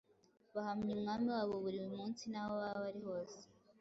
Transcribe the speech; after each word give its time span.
Bahamya 0.53 0.91
Umwami 0.97 1.27
wabo 1.35 1.55
buri 1.63 1.79
munsi 1.95 2.23
n’aho 2.31 2.53
baba 2.61 2.77
bari 2.85 3.01
hose, 3.07 3.39